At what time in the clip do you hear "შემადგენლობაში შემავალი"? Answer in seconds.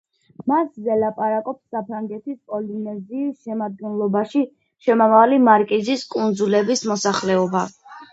3.49-5.39